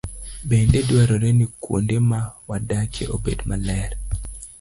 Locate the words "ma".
2.09-2.19